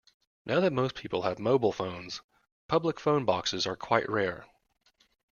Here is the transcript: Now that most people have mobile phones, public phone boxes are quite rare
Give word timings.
Now 0.47 0.59
that 0.61 0.73
most 0.73 0.95
people 0.95 1.21
have 1.21 1.37
mobile 1.37 1.71
phones, 1.71 2.23
public 2.67 2.99
phone 2.99 3.23
boxes 3.23 3.67
are 3.67 3.75
quite 3.75 4.09
rare 4.09 4.47